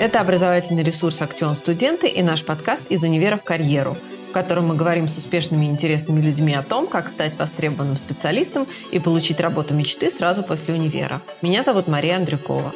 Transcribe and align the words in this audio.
Это 0.00 0.22
образовательный 0.22 0.82
ресурс 0.82 1.20
«Актион 1.20 1.54
Студенты» 1.54 2.08
и 2.08 2.22
наш 2.22 2.42
подкаст 2.42 2.82
«Из 2.88 3.02
универа 3.02 3.36
в 3.36 3.44
карьеру», 3.44 3.98
в 4.30 4.32
котором 4.32 4.68
мы 4.68 4.74
говорим 4.74 5.08
с 5.08 5.18
успешными 5.18 5.66
и 5.66 5.68
интересными 5.68 6.22
людьми 6.22 6.54
о 6.54 6.62
том, 6.62 6.86
как 6.86 7.10
стать 7.10 7.38
востребованным 7.38 7.98
специалистом 7.98 8.66
и 8.92 8.98
получить 8.98 9.40
работу 9.40 9.74
мечты 9.74 10.10
сразу 10.10 10.42
после 10.42 10.72
универа. 10.72 11.20
Меня 11.42 11.62
зовут 11.62 11.86
Мария 11.86 12.16
Андрюкова. 12.16 12.72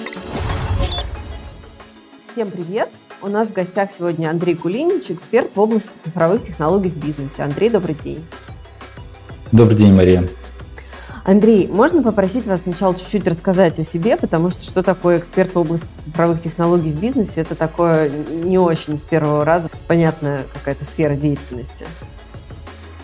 Всем 2.31 2.51
привет! 2.51 2.91
У 3.23 3.29
нас 3.29 3.49
в 3.49 3.55
гостях 3.55 3.89
сегодня 3.97 4.29
Андрей 4.29 4.55
Кулинич, 4.55 5.11
эксперт 5.11 5.57
в 5.57 5.61
области 5.61 5.89
цифровых 6.05 6.45
технологий 6.45 6.91
в 6.91 7.03
бизнесе. 7.03 7.43
Андрей, 7.43 7.71
добрый 7.71 7.97
день. 8.05 8.23
Добрый 9.51 9.79
день, 9.79 9.95
Мария. 9.95 10.29
Андрей, 11.25 11.67
можно 11.69 12.03
попросить 12.03 12.47
вас 12.47 12.61
сначала 12.63 12.95
чуть-чуть 12.95 13.27
рассказать 13.27 13.79
о 13.79 13.85
себе, 13.85 14.19
потому 14.19 14.51
что 14.51 14.63
что 14.63 14.83
такое 14.83 15.19
эксперт 15.19 15.55
в 15.55 15.59
области 15.59 15.87
цифровых 16.05 16.43
технологий 16.43 16.93
в 16.93 17.01
бизнесе, 17.01 17.41
это 17.41 17.55
такое 17.55 18.11
не 18.11 18.59
очень 18.59 18.99
с 18.99 19.03
первого 19.03 19.43
раза 19.43 19.71
понятная 19.89 20.43
какая-то 20.53 20.85
сфера 20.85 21.15
деятельности. 21.15 21.87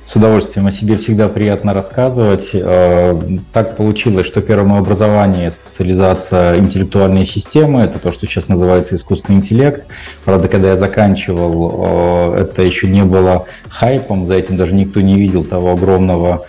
С 0.03 0.17
удовольствием 0.17 0.67
о 0.67 0.71
себе 0.71 0.97
всегда 0.97 1.29
приятно 1.29 1.73
рассказывать. 1.73 2.51
Э, 2.53 3.15
так 3.53 3.77
получилось, 3.77 4.27
что 4.27 4.41
первое 4.41 4.67
мое 4.67 4.81
образование– 4.81 5.51
специализация 5.53 6.59
интеллектуальные 6.59 7.27
системы. 7.27 7.83
Это 7.83 7.99
то, 7.99 8.11
что 8.11 8.27
сейчас 8.27 8.49
называется 8.49 8.97
искусственный 8.97 9.39
интеллект. 9.39 9.87
Правда, 10.25 10.49
когда 10.49 10.71
я 10.71 10.77
заканчивал, 10.77 12.35
э, 12.35 12.41
это 12.43 12.63
еще 12.63 12.89
не 12.89 13.05
было 13.05 13.45
хайпом, 13.69 14.27
за 14.27 14.35
этим 14.35 14.57
даже 14.57 14.75
никто 14.75 15.01
не 15.01 15.15
видел 15.15 15.45
того 15.45 15.73
огромного 15.73 16.47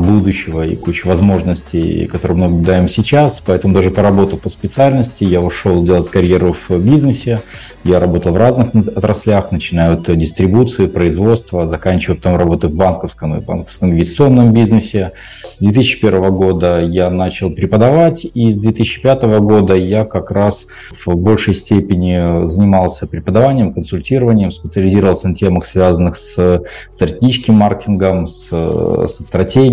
будущего 0.00 0.66
и 0.66 0.76
кучу 0.76 1.08
возможностей, 1.08 2.06
которые 2.06 2.38
мы 2.38 2.48
наблюдаем 2.48 2.88
сейчас. 2.88 3.42
Поэтому 3.44 3.74
даже 3.74 3.90
поработав 3.90 4.40
по 4.40 4.48
специальности, 4.48 5.24
я 5.24 5.40
ушел 5.40 5.82
делать 5.82 6.08
карьеру 6.08 6.54
в 6.68 6.78
бизнесе. 6.78 7.40
Я 7.84 8.00
работал 8.00 8.32
в 8.32 8.36
разных 8.36 8.74
отраслях, 8.96 9.52
начиная 9.52 9.92
от 9.94 10.16
дистрибуции, 10.16 10.86
производства, 10.86 11.66
заканчивая 11.66 12.16
потом 12.16 12.36
работой 12.36 12.70
в 12.70 12.74
банковском 12.74 13.36
и 13.36 13.40
банковском 13.40 13.90
инвестиционном 13.90 14.52
бизнесе. 14.52 15.12
С 15.44 15.58
2001 15.58 16.34
года 16.34 16.80
я 16.80 17.10
начал 17.10 17.50
преподавать, 17.50 18.26
и 18.32 18.50
с 18.50 18.56
2005 18.56 19.22
года 19.40 19.74
я 19.74 20.04
как 20.04 20.30
раз 20.30 20.66
в 21.04 21.14
большей 21.16 21.54
степени 21.54 22.44
занимался 22.44 23.06
преподаванием, 23.06 23.74
консультированием, 23.74 24.50
специализировался 24.50 25.28
на 25.28 25.34
темах, 25.34 25.66
связанных 25.66 26.16
с 26.16 26.62
стратегическим 26.90 27.54
маркетингом, 27.54 28.26
с, 28.26 28.48
со 28.48 29.22
стратегией. 29.22 29.65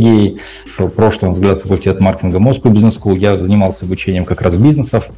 В 0.78 0.88
прошлом 0.90 1.32
взгляд 1.32 1.62
факультет 1.62 2.00
маркетинга 2.00 2.40
Moscow 2.40 2.72
Business 2.72 3.00
School 3.00 3.18
я 3.18 3.38
занимался 3.38 3.86
обучением 3.86 4.26
как 4.26 4.42
раз 4.42 4.56
бизнесов, 4.56 5.10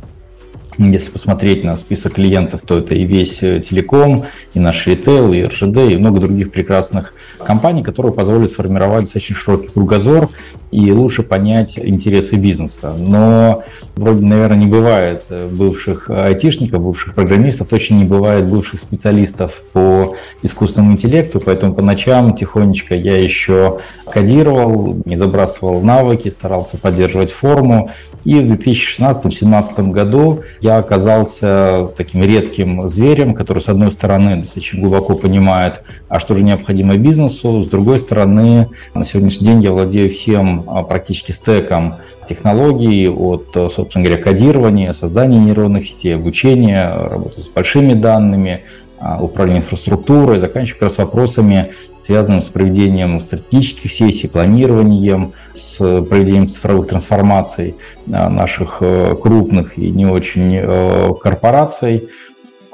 если 0.77 1.11
посмотреть 1.11 1.63
на 1.63 1.77
список 1.77 2.13
клиентов, 2.13 2.61
то 2.61 2.79
это 2.79 2.95
и 2.95 3.05
весь 3.05 3.41
э, 3.41 3.59
телеком, 3.59 4.25
и 4.53 4.59
наш 4.59 4.85
ритейл, 4.87 5.33
и 5.33 5.43
РЖД, 5.43 5.77
и 5.77 5.97
много 5.97 6.19
других 6.19 6.51
прекрасных 6.51 7.13
компаний, 7.39 7.83
которые 7.83 8.13
позволят 8.13 8.49
сформировать 8.49 9.03
достаточно 9.03 9.35
широкий 9.35 9.69
кругозор 9.69 10.29
и 10.71 10.91
лучше 10.91 11.23
понять 11.23 11.79
интересы 11.79 12.35
бизнеса. 12.35 12.93
Но 12.97 13.63
вроде, 13.95 14.25
наверное, 14.25 14.57
не 14.57 14.67
бывает 14.67 15.23
э, 15.29 15.47
бывших 15.47 16.09
айтишников, 16.09 16.81
бывших 16.81 17.13
программистов, 17.13 17.67
точно 17.67 17.95
не 17.95 18.05
бывает 18.05 18.45
бывших 18.45 18.79
специалистов 18.79 19.63
по 19.71 20.15
искусственному 20.43 20.93
интеллекту, 20.93 21.39
поэтому 21.39 21.73
по 21.73 21.81
ночам 21.81 22.35
тихонечко 22.35 22.95
я 22.95 23.17
еще 23.17 23.79
кодировал, 24.11 24.97
не 25.05 25.15
забрасывал 25.15 25.81
навыки, 25.81 26.29
старался 26.29 26.77
поддерживать 26.77 27.31
форму. 27.31 27.91
И 28.23 28.35
в 28.39 28.51
2016-2017 28.51 29.91
году 29.91 30.43
я 30.65 30.77
оказался 30.77 31.89
таким 31.95 32.23
редким 32.23 32.87
зверем, 32.87 33.35
который, 33.35 33.59
с 33.59 33.69
одной 33.69 33.91
стороны, 33.91 34.37
достаточно 34.37 34.81
глубоко 34.81 35.13
понимает, 35.13 35.83
а 36.09 36.19
что 36.19 36.35
же 36.35 36.41
необходимо 36.41 36.97
бизнесу, 36.97 37.61
с 37.61 37.67
другой 37.67 37.99
стороны, 37.99 38.69
на 38.95 39.05
сегодняшний 39.05 39.47
день 39.47 39.63
я 39.63 39.71
владею 39.71 40.09
всем 40.09 40.63
а, 40.67 40.81
практически 40.81 41.31
стеком 41.31 41.97
технологий 42.27 43.07
от, 43.07 43.49
собственно 43.71 44.05
говоря, 44.05 44.23
кодирования, 44.23 44.91
создания 44.93 45.37
нейронных 45.37 45.85
сетей, 45.85 46.15
обучения, 46.15 46.91
работы 46.95 47.43
с 47.43 47.47
большими 47.47 47.93
данными, 47.93 48.61
а, 48.61 48.84
управления 49.19 49.59
инфраструктурой, 49.59 50.39
заканчивая 50.39 50.79
как 50.79 50.81
раз 50.83 50.97
вопросами, 50.97 51.73
связанными 51.97 52.41
с 52.41 52.49
проведением 52.49 53.21
стратегических 53.21 53.91
сессий, 53.91 54.27
планированием, 54.27 55.33
с 55.53 55.77
проведением 55.77 56.49
цифровых 56.49 56.87
трансформаций 56.87 57.75
а, 58.11 58.29
наших 58.29 58.77
э, 58.81 59.15
крупных 59.15 59.77
и 59.77 59.91
не 59.91 60.05
очень 60.05 60.55
э, 60.55 61.13
корпораций. 61.21 62.09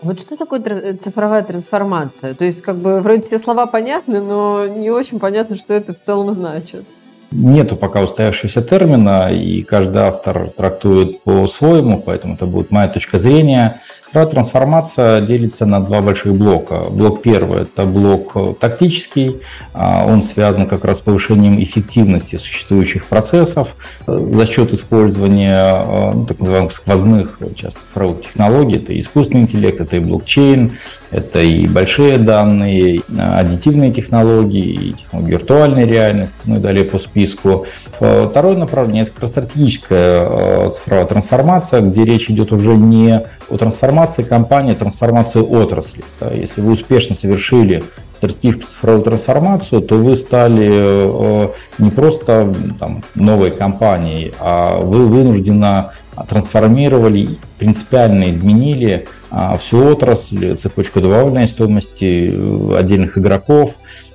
Вот 0.01 0.19
что 0.19 0.35
такое 0.35 0.97
цифровая 0.97 1.43
трансформация? 1.43 2.33
То 2.33 2.43
есть, 2.43 2.61
как 2.61 2.77
бы, 2.77 3.01
вроде 3.01 3.21
все 3.21 3.37
слова 3.37 3.67
понятны, 3.67 4.19
но 4.19 4.65
не 4.65 4.89
очень 4.89 5.19
понятно, 5.19 5.57
что 5.57 5.73
это 5.73 5.93
в 5.93 6.01
целом 6.01 6.33
значит. 6.33 6.85
Нету 7.31 7.77
пока 7.77 8.01
устоявшегося 8.01 8.61
термина, 8.61 9.31
и 9.31 9.61
каждый 9.61 10.01
автор 10.01 10.49
трактует 10.49 11.21
по-своему, 11.23 12.01
поэтому 12.05 12.33
это 12.33 12.45
будет 12.45 12.71
моя 12.71 12.89
точка 12.89 13.19
зрения. 13.19 13.79
Цифровая 14.01 14.29
трансформация 14.29 15.21
делится 15.21 15.65
на 15.65 15.79
два 15.79 16.01
больших 16.01 16.35
блока. 16.35 16.87
Блок 16.89 17.21
первый– 17.21 17.61
это 17.63 17.85
блок 17.85 18.59
тактический, 18.59 19.39
а, 19.71 20.05
он 20.05 20.23
связан 20.23 20.67
как 20.67 20.83
раз 20.83 20.97
с 20.97 21.01
повышением 21.01 21.63
эффективности 21.63 22.35
существующих 22.35 23.05
процессов 23.05 23.77
э, 24.07 24.17
за 24.33 24.45
счет 24.45 24.73
использования 24.73 25.85
э, 25.85 26.11
ну, 26.13 26.25
так 26.25 26.37
называемых 26.37 26.73
сквозных 26.73 27.39
часто 27.55 27.79
цифровых 27.79 28.23
технологий. 28.23 28.75
Это 28.75 28.99
искусственный 28.99 29.43
интеллект, 29.43 29.79
это 29.79 29.95
и 29.95 29.99
блокчейн, 29.99 30.73
это 31.11 31.39
и 31.39 31.65
большие 31.65 32.17
данные, 32.17 32.95
и 32.97 33.03
аддитивные 33.17 33.93
технологии, 33.93 34.89
и 34.89 34.93
технологии 34.93 35.31
виртуальной 35.31 35.85
реальности, 35.85 36.35
ну 36.43 36.57
и 36.57 36.59
далее 36.59 36.83
по 36.83 36.99
списку. 36.99 37.20
Второе 37.27 38.57
направление– 38.57 39.03
это 39.03 39.11
как 39.11 39.21
раз 39.21 39.31
стратегическая 39.31 40.27
э, 40.29 40.71
цифровая 40.73 41.05
трансформация, 41.05 41.81
где 41.81 42.05
речь 42.05 42.29
идет 42.29 42.51
уже 42.51 42.75
не 42.75 43.23
о 43.49 43.57
трансформации 43.57 44.23
компании, 44.23 44.73
а 44.73 44.75
трансформации 44.75 45.39
отрасли. 45.39 46.03
Если 46.33 46.61
вы 46.61 46.73
успешно 46.73 47.15
совершили 47.15 47.83
стратегическую 48.13 48.69
цифровую 48.69 49.03
трансформацию, 49.03 49.81
то 49.81 49.95
вы 49.95 50.15
стали 50.15 50.69
э, 50.71 51.47
не 51.79 51.89
просто 51.89 52.53
там, 52.79 53.03
новой 53.15 53.51
компанией, 53.51 54.33
а 54.39 54.79
вы 54.79 55.07
вынужденно 55.07 55.93
трансформировали, 56.27 57.37
принципиально 57.57 58.31
изменили 58.31 59.07
всю 59.59 59.85
отрасль, 59.85 60.55
цепочку 60.57 60.99
добавленной 60.99 61.47
стоимости 61.47 62.31
э, 62.33 62.77
отдельных 62.77 63.17
игроков. 63.17 63.71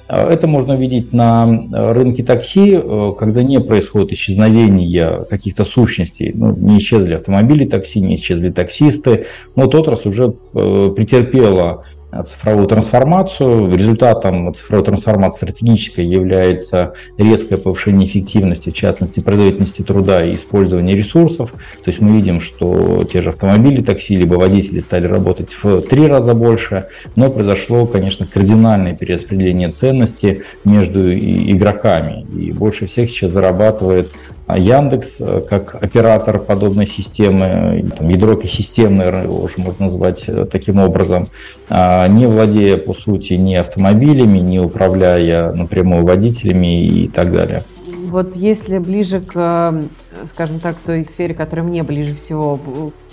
Это 0.09 0.47
можно 0.47 0.75
увидеть 0.75 1.13
на 1.13 1.93
рынке 1.93 2.23
такси, 2.23 2.73
э, 2.75 3.13
когда 3.19 3.43
не 3.43 3.61
происходит 3.61 4.13
исчезновения 4.13 5.25
каких-то 5.29 5.65
сущностей. 5.65 6.33
Ну, 6.33 6.55
не 6.57 6.79
исчезли 6.79 7.15
автомобили 7.15 7.65
такси, 7.65 8.01
не 8.01 8.15
исчезли 8.15 8.51
таксисты. 8.51 9.27
Но 9.57 9.65
вот 9.65 9.75
отрасль 9.75 10.09
уже 10.09 10.35
э, 10.55 10.93
претерпела 10.95 11.85
цифровую 12.25 12.67
трансформацию. 12.67 13.75
Результатом 13.75 14.55
цифровой 14.55 14.85
трансформации 14.85 15.39
стратегической 15.39 16.07
является 16.07 16.95
резкое 17.19 17.57
повышение 17.57 18.09
эффективности, 18.09 18.71
в 18.71 18.75
частности, 18.75 19.21
производительности 19.21 19.83
труда 19.83 20.25
и 20.25 20.35
использования 20.35 20.95
ресурсов. 20.95 21.53
То 21.53 21.89
есть 21.89 22.01
мы 22.01 22.17
видим, 22.17 22.41
что 22.41 23.05
те 23.05 23.23
же 23.23 23.31
автомобили, 23.31 23.83
такси, 23.83 24.17
либо 24.17 24.35
водители 24.35 24.81
стали 24.81 25.07
работать 25.07 25.57
в 25.63 25.83
три 25.83 26.07
раза 26.07 26.35
больше, 26.35 26.87
но 27.17 27.31
произошло, 27.31 27.87
конечно, 27.87 28.27
кардинальное 28.27 28.95
перераспределение 28.95 29.71
ценности 29.71 30.45
между 30.65 31.13
игроками. 31.13 32.27
И 32.39 32.53
больше 32.53 32.87
всех 32.87 33.11
сейчас 33.11 33.33
зарабатывает 33.33 34.11
а 34.47 34.59
Яндекс 34.59 35.17
э, 35.19 35.43
как 35.49 35.75
оператор 35.75 36.39
подобной 36.39 36.87
системы, 36.87 37.85
там, 37.97 38.09
ядро 38.09 38.35
экосистемное, 38.35 39.25
его 39.25 39.43
уже 39.43 39.55
можно 39.59 39.87
назвать 39.87 40.25
э, 40.29 40.47
таким 40.51 40.79
образом, 40.79 41.29
а, 41.69 41.96
не 42.09 42.27
владея 42.27 42.77
по 42.77 42.95
сути 42.95 43.35
ни 43.35 43.55
автомобилями, 43.55 44.39
не 44.39 44.61
управляя 44.61 45.53
напрямую 45.53 46.05
водителями 46.05 46.85
и 46.85 47.09
так 47.09 47.33
далее. 47.33 47.63
Вот 48.09 48.37
если 48.37 48.79
ближе 48.79 49.21
к, 49.21 49.33
э, 49.35 50.27
скажем 50.27 50.61
так, 50.61 50.77
той 50.77 51.05
сфере, 51.05 51.35
которая 51.35 51.67
мне 51.67 51.83
ближе 51.83 52.15
всего, 52.15 52.59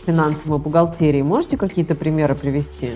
финансовой 0.05 0.59
бухгалтерии, 0.59 1.21
можете 1.21 1.57
какие-то 1.57 1.95
примеры 1.95 2.35
привести? 2.35 2.89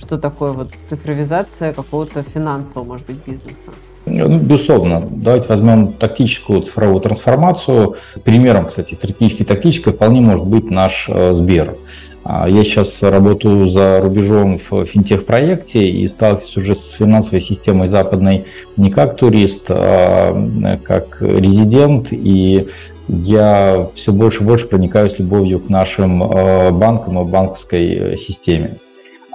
что 0.00 0.18
такое 0.18 0.52
вот 0.52 0.70
цифровизация 0.88 1.72
какого-то 1.72 2.22
финансового, 2.22 2.84
может 2.86 3.06
быть, 3.06 3.18
бизнеса? 3.26 3.70
Ну, 4.06 4.38
безусловно. 4.38 5.02
Давайте 5.10 5.48
возьмем 5.48 5.92
тактическую 5.92 6.62
цифровую 6.62 7.00
трансформацию. 7.00 7.96
Примером, 8.24 8.66
кстати, 8.66 8.94
стратегической 8.94 9.46
тактической 9.46 9.92
вполне 9.92 10.20
может 10.20 10.46
быть 10.46 10.70
наш 10.70 11.06
э, 11.08 11.32
Сбер. 11.32 11.76
А, 12.24 12.48
я 12.48 12.64
сейчас 12.64 13.02
работаю 13.02 13.68
за 13.68 14.00
рубежом 14.00 14.58
в 14.58 14.84
финтех-проекте 14.84 15.88
и 15.88 16.06
сталкиваюсь 16.06 16.56
уже 16.56 16.74
с 16.74 16.92
финансовой 16.92 17.40
системой 17.40 17.88
западной 17.88 18.46
не 18.76 18.90
как 18.90 19.16
турист, 19.16 19.66
а 19.68 20.78
как 20.84 21.18
резидент. 21.20 22.08
И 22.10 22.68
я 23.08 23.88
все 23.94 24.12
больше 24.12 24.42
и 24.42 24.46
больше 24.46 24.66
проникаюсь 24.66 25.18
любовью 25.18 25.60
к 25.60 25.68
нашим 25.68 26.22
э, 26.22 26.70
банкам 26.70 27.20
и 27.20 27.30
банковской 27.30 28.16
системе. 28.16 28.78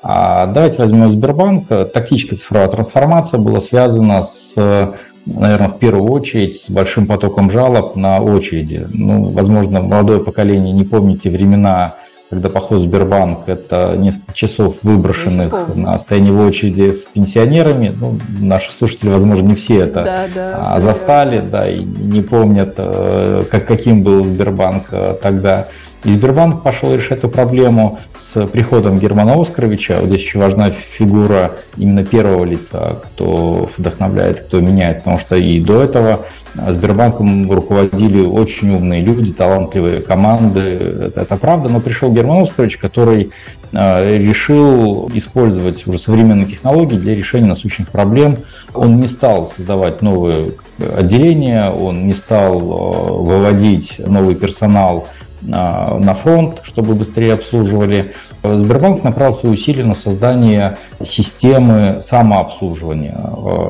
А 0.08 0.46
давайте 0.46 0.80
возьмем 0.84 1.10
Сбербанк. 1.10 1.68
Тактическая 1.68 2.38
цифровая 2.38 2.68
трансформация 2.68 3.40
была 3.40 3.60
связана 3.60 4.22
с 4.22 4.54
наверное, 5.26 5.70
в 5.70 5.80
первую 5.80 6.12
очередь 6.12 6.56
с 6.62 6.70
большим 6.70 7.08
потоком 7.08 7.50
жалоб 7.50 7.96
на 7.96 8.20
очереди. 8.22 8.88
Ну, 8.94 9.32
возможно, 9.32 9.82
молодое 9.82 10.20
поколение 10.20 10.72
не 10.74 10.84
помните 10.84 11.32
времена 11.32 11.96
когда 12.30 12.50
поход 12.50 12.80
в 12.80 12.82
Сбербанк– 12.82 13.42
это 13.48 13.96
несколько 13.98 14.34
часов 14.34 14.76
выброшенных 14.82 15.76
на 15.76 15.98
стояние 16.00 16.34
в 16.34 16.42
очереди 16.42 16.92
с 16.92 17.06
пенсионерами. 17.06 17.96
Ну, 17.96 18.20
наши 18.40 18.72
слушатели, 18.74 19.10
возможно, 19.10 19.48
не 19.48 19.56
все 19.56 19.82
это 19.82 20.04
да, 20.04 20.26
да, 20.34 20.76
а, 20.76 20.82
застали, 20.82 21.40
да. 21.40 21.62
да, 21.62 21.70
и 21.70 21.84
не 21.84 22.22
помнят, 22.22 22.74
э, 22.78 23.44
как, 23.50 23.68
каким 23.68 24.04
был 24.04 24.24
Сбербанк 24.24 24.86
э, 24.92 25.16
тогда. 25.22 25.68
И 26.06 26.12
Сбербанк 26.12 26.62
пошел 26.62 26.94
решать 26.94 27.18
эту 27.18 27.30
проблему 27.30 28.00
с 28.16 28.46
приходом 28.48 29.00
Германа 29.00 29.42
Оскаровича. 29.42 30.00
Вот 30.00 30.10
здесь 30.10 30.22
еще 30.22 30.38
важна 30.38 30.70
фигура 30.70 31.54
именно 31.78 32.06
первого 32.06 32.46
лица, 32.46 32.98
кто 33.04 33.72
вдохновляет, 33.76 34.42
кто 34.42 34.62
меняет, 34.62 35.00
потому 35.00 35.18
что 35.18 35.36
и 35.36 35.60
до 35.60 35.82
этого 35.82 36.26
Сбербанком 36.54 37.52
руководили 37.52 38.22
очень 38.22 38.74
умные 38.74 39.02
люди, 39.02 39.34
талантливые 39.34 40.02
команды, 40.02 40.60
это, 40.60 41.22
это 41.22 41.38
правда, 41.38 41.70
но 41.70 41.82
пришел 41.82 42.14
Герман 42.14 42.44
Оскарович, 42.44 42.78
который 42.78 43.32
э, 43.74 44.18
решил 44.20 45.10
использовать 45.14 45.86
уже 45.88 45.98
современные 45.98 46.46
технологии 46.46 46.98
для 46.98 47.16
решения 47.16 47.48
насущных 47.48 47.90
проблем. 47.90 48.38
Он 48.74 49.00
не 49.00 49.08
стал 49.08 49.48
создавать 49.48 50.02
новые 50.02 50.52
отделения, 50.96 51.70
он 51.70 52.08
не 52.08 52.14
стал 52.14 52.60
э, 52.60 53.24
выводить 53.24 53.96
новый 53.98 54.36
персонал 54.36 55.08
на 55.48 56.14
фронт, 56.16 56.62
чтобы 56.64 56.96
быстрее 56.96 57.34
обслуживали. 57.34 58.14
Сбербанк 58.44 59.04
направил 59.04 59.34
свои 59.34 59.54
усилия 59.54 59.84
на 59.84 59.94
создание 59.94 60.78
системы 61.04 61.98
самообслуживания. 62.02 63.18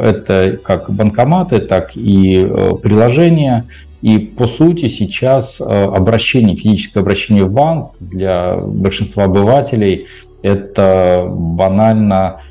Это 0.01 0.57
как 0.63 0.89
банкоматы, 0.89 1.59
так 1.59 1.95
и 1.95 2.47
э, 2.47 2.71
приложения. 2.81 3.65
И 4.01 4.19
по 4.19 4.47
сути 4.47 4.87
сейчас 4.87 5.59
э, 5.59 5.63
обращение, 5.63 6.55
физическое 6.55 6.99
обращение 6.99 7.45
в 7.45 7.51
банк 7.51 7.93
для 7.99 8.55
большинства 8.55 9.23
обывателей 9.23 10.07
это 10.45 11.25
банально 11.27 12.41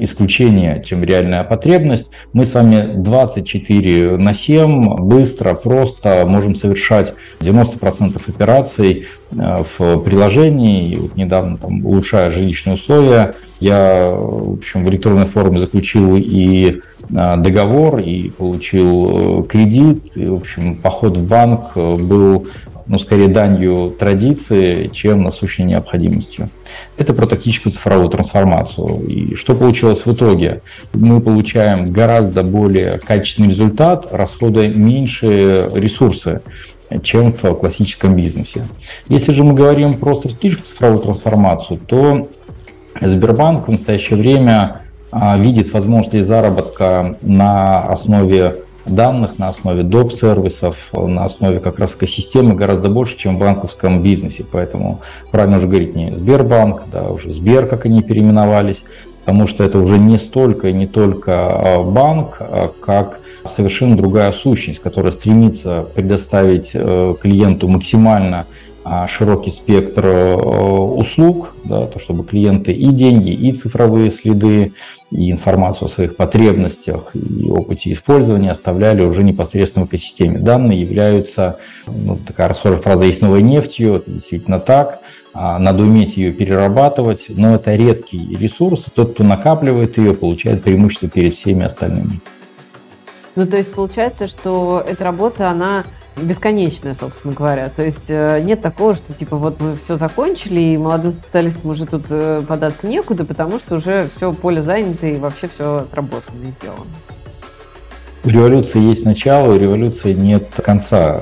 исключение, 0.00 0.82
чем 0.84 1.04
реальная 1.04 1.44
потребность. 1.44 2.10
Мы 2.32 2.44
с 2.44 2.54
вами 2.54 2.94
24 2.96 4.16
на 4.16 4.34
7 4.34 4.96
быстро, 4.96 5.54
просто 5.54 6.24
можем 6.26 6.54
совершать 6.54 7.14
90% 7.40 8.20
операций 8.28 9.06
э, 9.32 9.64
в 9.78 9.98
приложении. 9.98 10.92
И 10.92 10.96
вот 10.96 11.16
недавно, 11.16 11.56
там, 11.56 11.84
улучшая 11.84 12.30
жилищные 12.30 12.74
условия, 12.74 13.34
я 13.60 14.08
в, 14.10 14.54
общем, 14.54 14.84
в 14.84 14.88
электронной 14.88 15.26
форме 15.26 15.58
заключил 15.58 16.16
и 16.16 16.80
э, 17.10 17.36
договор, 17.38 17.98
и 17.98 18.30
получил 18.30 19.42
э, 19.42 19.46
кредит. 19.46 20.16
И, 20.16 20.26
в 20.26 20.34
общем, 20.34 20.76
поход 20.76 21.16
в 21.16 21.26
банк 21.26 21.74
был 21.74 22.46
ну, 22.86 22.98
скорее 22.98 23.28
данью 23.28 23.94
традиции, 23.98 24.88
чем 24.88 25.22
насущной 25.22 25.66
необходимостью. 25.66 26.48
Это 26.96 27.12
про 27.12 27.26
тактическую 27.26 27.72
цифровую 27.72 28.08
трансформацию. 28.08 29.06
И 29.06 29.34
что 29.34 29.54
получилось 29.54 30.06
в 30.06 30.12
итоге? 30.12 30.62
Мы 30.92 31.20
получаем 31.20 31.92
гораздо 31.92 32.42
более 32.42 32.98
качественный 32.98 33.50
результат, 33.50 34.08
расходуя 34.10 34.68
меньше 34.68 35.70
ресурсы 35.74 36.42
чем 37.02 37.32
в 37.32 37.54
классическом 37.54 38.14
бизнесе. 38.14 38.62
Если 39.08 39.32
же 39.32 39.42
мы 39.42 39.54
говорим 39.54 39.94
про 39.94 40.14
стратегическую 40.14 40.66
цифровую 40.66 41.02
трансформацию, 41.02 41.80
то 41.84 42.28
Сбербанк 43.00 43.68
в 43.68 43.70
настоящее 43.72 44.18
время 44.18 44.82
а, 45.10 45.36
видит 45.38 45.72
возможности 45.72 46.22
заработка 46.22 47.16
на 47.22 47.80
основе 47.80 48.56
данных, 48.86 49.38
на 49.38 49.48
основе 49.48 49.82
доп-сервисов, 49.82 50.90
на 50.92 51.24
основе 51.24 51.60
как 51.60 51.78
раз 51.78 51.94
экосистемы 51.94 52.54
гораздо 52.54 52.88
больше, 52.88 53.16
чем 53.16 53.36
в 53.36 53.40
банковском 53.40 54.02
бизнесе. 54.02 54.44
Поэтому 54.50 55.00
правильно 55.30 55.58
уже 55.58 55.66
говорить 55.66 55.94
не 55.96 56.14
Сбербанк, 56.14 56.82
да, 56.92 57.08
уже 57.08 57.30
Сбер, 57.30 57.66
как 57.66 57.86
они 57.86 58.02
переименовались, 58.02 58.84
потому 59.20 59.46
что 59.46 59.64
это 59.64 59.78
уже 59.78 59.98
не 59.98 60.18
столько 60.18 60.68
и 60.68 60.72
не 60.72 60.86
только 60.86 61.32
а, 61.34 61.82
банк, 61.82 62.36
а 62.40 62.72
как 62.80 63.20
совершенно 63.44 63.96
другая 63.96 64.32
сущность, 64.32 64.80
которая 64.80 65.12
стремится 65.12 65.86
предоставить 65.94 66.70
э, 66.74 67.14
клиенту 67.20 67.68
максимально 67.68 68.46
широкий 69.08 69.50
спектр 69.50 70.06
э, 70.06 70.34
услуг, 70.34 71.54
да, 71.64 71.86
то 71.86 71.98
чтобы 71.98 72.24
клиенты 72.24 72.72
и 72.72 72.86
деньги, 72.88 73.30
и 73.32 73.50
цифровые 73.52 74.10
следы, 74.10 74.72
и 75.10 75.30
информацию 75.30 75.86
о 75.86 75.88
своих 75.88 76.16
потребностях 76.16 77.10
и 77.14 77.48
опыте 77.48 77.90
использования 77.90 78.50
оставляли 78.50 79.02
уже 79.02 79.22
непосредственно 79.22 79.86
в 79.86 79.88
экосистеме. 79.88 80.38
Данные 80.38 80.80
являются, 80.80 81.58
ну, 81.86 82.16
такая 82.16 82.48
расхожая 82.48 82.80
фраза, 82.80 83.04
есть 83.04 83.22
новой 83.22 83.42
нефтью, 83.42 83.94
это 83.94 84.10
действительно 84.10 84.60
так, 84.60 85.00
а, 85.32 85.58
надо 85.58 85.82
уметь 85.82 86.16
ее 86.16 86.32
перерабатывать, 86.32 87.26
но 87.28 87.56
это 87.56 87.74
редкий 87.74 88.36
ресурс, 88.36 88.86
тот, 88.94 89.14
кто 89.14 89.24
накапливает 89.24 89.98
ее, 89.98 90.14
получает 90.14 90.62
преимущество 90.62 91.08
перед 91.08 91.32
всеми 91.32 91.64
остальными. 91.64 92.20
Ну, 93.34 93.46
то 93.46 93.56
есть 93.56 93.72
получается, 93.72 94.28
что 94.28 94.82
эта 94.86 95.04
работа, 95.04 95.50
она 95.50 95.84
бесконечная, 96.16 96.94
собственно 96.94 97.34
говоря. 97.34 97.68
То 97.68 97.82
есть 97.82 98.06
э, 98.08 98.40
нет 98.42 98.62
такого, 98.62 98.94
что 98.94 99.12
типа 99.12 99.36
вот 99.36 99.60
мы 99.60 99.76
все 99.76 99.96
закончили, 99.96 100.60
и 100.60 100.78
молодым 100.78 101.12
специалистам 101.12 101.70
уже 101.70 101.86
тут 101.86 102.04
э, 102.08 102.42
податься 102.46 102.86
некуда, 102.86 103.24
потому 103.24 103.58
что 103.58 103.76
уже 103.76 104.08
все 104.14 104.32
поле 104.32 104.62
занято 104.62 105.06
и 105.06 105.18
вообще 105.18 105.48
все 105.48 105.78
отработано 105.78 106.42
и 106.42 106.50
сделано. 106.60 106.86
У 108.26 108.28
революции 108.28 108.80
есть 108.80 109.04
начало, 109.04 109.54
у 109.54 109.58
революции 109.58 110.12
нет 110.12 110.48
конца. 110.56 111.20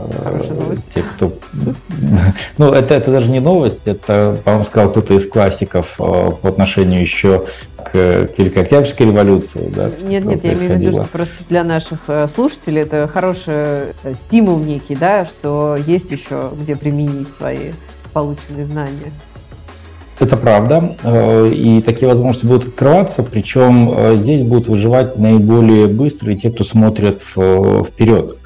Те, 0.95 1.03
кто... 1.03 1.33
Ну, 2.57 2.71
это, 2.71 2.95
это 2.95 3.11
даже 3.11 3.31
не 3.31 3.41
новость, 3.41 3.87
это, 3.87 4.39
по-моему, 4.43 4.65
сказал 4.65 4.91
кто-то 4.91 5.13
из 5.13 5.29
классиков 5.29 5.97
э, 5.99 6.33
по 6.41 6.49
отношению 6.49 7.03
еще 7.03 7.45
к, 7.77 7.91
к 7.93 8.39
Великой 8.39 8.63
Октябрьской 8.63 9.07
революции. 9.07 9.71
Да, 9.75 9.91
нет, 10.03 10.25
нет, 10.25 10.45
я 10.45 10.55
имею 10.55 10.77
в 10.77 10.81
виду, 10.81 10.93
что 10.93 11.05
просто 11.13 11.35
для 11.51 11.63
наших 11.63 11.99
э, 12.09 12.27
слушателей 12.27 12.83
это 12.83 13.07
хороший 13.13 13.53
э, 14.03 14.15
стимул 14.15 14.59
некий, 14.59 14.95
да, 14.95 15.27
что 15.27 15.77
есть 15.87 16.11
еще 16.11 16.53
где 16.59 16.75
применить 16.75 17.31
свои 17.33 17.73
полученные 18.15 18.65
знания. 18.65 19.13
Это 20.21 20.37
правда, 20.37 20.97
э, 21.03 21.49
и 21.49 21.83
такие 21.83 22.07
возможности 22.07 22.47
будут 22.47 22.69
открываться, 22.69 23.25
причем 23.25 23.93
э, 23.93 24.17
здесь 24.17 24.43
будут 24.43 24.69
выживать 24.69 25.19
наиболее 25.19 25.89
быстрые 25.89 26.37
те, 26.37 26.51
кто 26.51 26.63
смотрят 26.63 27.23
вперед. 27.23 28.37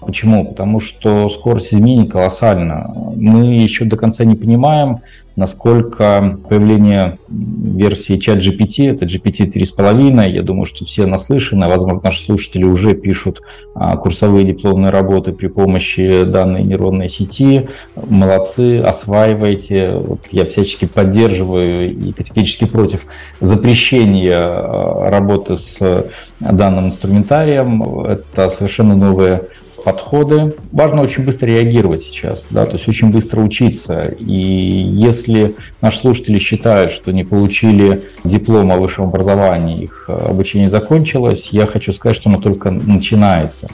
Почему? 0.00 0.46
Потому 0.46 0.80
что 0.80 1.28
скорость 1.28 1.74
изменений 1.74 2.06
колоссальна. 2.06 2.92
Мы 3.16 3.56
еще 3.56 3.84
до 3.84 3.96
конца 3.96 4.24
не 4.24 4.36
понимаем, 4.36 5.00
насколько 5.38 6.36
появление 6.48 7.16
версии 7.28 8.18
чат 8.18 8.38
GPT, 8.38 8.90
это 8.90 9.04
GPT 9.04 9.48
3.5, 9.52 10.30
я 10.30 10.42
думаю, 10.42 10.66
что 10.66 10.84
все 10.84 11.06
наслышаны, 11.06 11.68
возможно, 11.68 12.00
наши 12.02 12.24
слушатели 12.24 12.64
уже 12.64 12.94
пишут 12.94 13.42
а, 13.76 13.96
курсовые 13.96 14.44
дипломные 14.44 14.90
работы 14.90 15.30
при 15.30 15.46
помощи 15.46 16.24
данной 16.24 16.64
нейронной 16.64 17.08
сети. 17.08 17.68
Молодцы, 17.94 18.80
осваивайте. 18.80 19.90
Вот 19.90 20.22
я 20.32 20.44
всячески 20.44 20.86
поддерживаю 20.86 21.92
и 21.94 22.10
категорически 22.10 22.64
против 22.64 23.06
запрещения 23.40 24.40
а, 24.40 25.08
работы 25.08 25.56
с 25.56 26.04
данным 26.40 26.86
инструментарием. 26.86 28.00
Это 28.00 28.50
совершенно 28.50 28.96
новые 28.96 29.42
подходы. 29.84 30.54
Важно 30.72 31.02
очень 31.02 31.24
быстро 31.24 31.46
реагировать 31.46 32.02
сейчас, 32.02 32.46
да, 32.50 32.66
то 32.66 32.74
есть 32.74 32.88
очень 32.88 33.10
быстро 33.10 33.40
учиться. 33.40 34.14
И 34.18 34.32
если 34.32 35.54
наши 35.80 36.00
слушатели 36.00 36.38
считают, 36.38 36.92
что 36.92 37.12
не 37.12 37.24
получили 37.24 38.02
диплом 38.24 38.72
о 38.72 38.76
высшем 38.76 39.06
образовании, 39.06 39.84
их 39.84 40.08
обучение 40.08 40.68
закончилось, 40.68 41.50
я 41.52 41.66
хочу 41.66 41.92
сказать, 41.92 42.16
что 42.16 42.30
оно 42.30 42.40
только 42.40 42.70
начинается. 42.70 43.68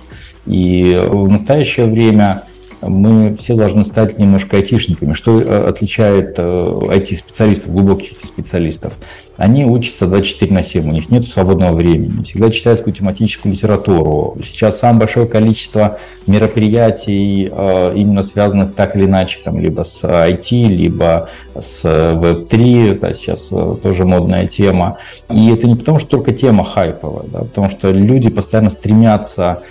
И 0.46 0.94
в 1.08 1.28
настоящее 1.28 1.87
время 1.87 2.42
мы 2.88 3.37
все 3.37 3.54
должны 3.54 3.84
стать 3.84 4.18
немножко 4.18 4.56
айтишниками. 4.56 5.12
Что 5.12 5.40
э, 5.40 5.68
отличает 5.68 6.38
IT-специалистов, 6.38 7.68
э, 7.68 7.73
глубоких 7.73 8.12
IT-специалистов? 8.12 8.94
Они 9.37 9.64
учатся 9.64 10.07
24 10.07 10.53
на 10.53 10.62
7, 10.62 10.88
у 10.88 10.93
них 10.93 11.11
нет 11.11 11.26
свободного 11.26 11.75
времени, 11.75 12.23
всегда 12.23 12.50
читают 12.50 12.81
какую-то 12.81 13.00
тематическую 13.00 13.53
литературу. 13.53 14.37
Сейчас 14.45 14.79
самое 14.79 15.00
большое 15.00 15.26
количество 15.26 15.99
мероприятий, 16.26 17.50
э, 17.50 17.93
именно 17.97 18.23
связанных 18.23 18.75
так 18.75 18.95
или 18.97 19.07
иначе, 19.07 19.41
там, 19.45 19.59
либо 19.59 19.83
с 19.83 20.05
IT, 20.05 20.69
либо 20.69 21.29
с 21.59 21.85
Web3, 21.85 22.99
да, 23.00 23.12
сейчас 23.12 23.49
э, 23.53 23.76
тоже 23.83 24.05
модная 24.05 24.47
тема. 24.47 24.99
И 25.31 25.50
это 25.50 25.67
не 25.67 25.75
потому, 25.75 25.99
что 25.99 26.11
только 26.11 26.33
тема 26.33 26.64
хайповая, 26.64 27.26
да, 27.26 27.41
потому 27.41 27.71
что 27.71 27.91
люди 27.91 28.31
постоянно 28.31 28.71
стремятся 28.71 29.62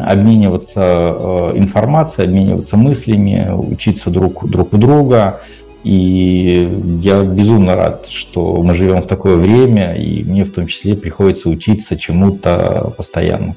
обмениваться 0.00 0.80
э, 0.82 1.52
информацией, 1.56 2.28
обмениваться 2.28 2.76
мыслями, 2.76 3.50
учиться 3.52 4.10
друг, 4.10 4.48
друг 4.48 4.72
у 4.72 4.76
друга, 4.76 5.40
и 5.84 6.68
я 7.00 7.22
безумно 7.24 7.74
рад, 7.74 8.06
что 8.06 8.62
мы 8.62 8.74
живем 8.74 9.02
в 9.02 9.06
такое 9.06 9.36
время, 9.36 9.94
и 9.94 10.22
мне 10.22 10.44
в 10.44 10.52
том 10.52 10.66
числе 10.66 10.94
приходится 10.96 11.48
учиться 11.48 11.96
чему-то 11.96 12.92
постоянно. 12.96 13.56